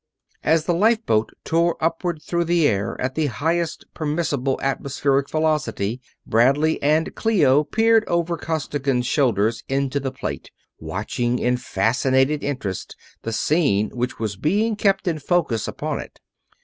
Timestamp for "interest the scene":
12.43-13.91